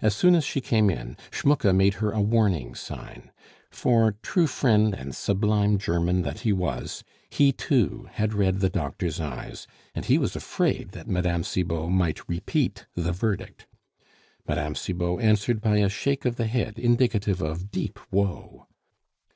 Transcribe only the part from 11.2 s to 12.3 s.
Cibot might